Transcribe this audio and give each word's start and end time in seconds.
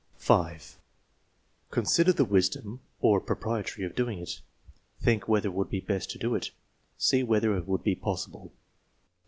(5) 0.15 0.79
Consider 1.69 2.11
the 2.11 2.25
wisdom 2.25 2.79
or 3.01 3.21
propriety 3.21 3.83
of 3.83 3.93
doing 3.93 4.17
it: 4.17 4.41
"Think 4.99 5.27
whether 5.27 5.49
it 5.49 5.53
would 5.53 5.69
be 5.69 5.79
best 5.79 6.09
to 6.09 6.17
do 6.17 6.33
it." 6.33 6.49
"See 6.97 7.21
whether 7.21 7.55
it 7.55 7.67
would 7.67 7.83
be 7.83 7.93
possible." 7.93 8.51